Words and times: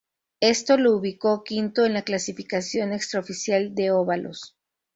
Esto 0.39 0.77
lo 0.77 0.95
ubicó 0.97 1.43
quinto 1.43 1.85
en 1.85 1.93
la 1.93 2.01
clasificación 2.01 2.91
extraoficial 2.91 3.75
de 3.75 3.91
óvalos. 3.91 4.57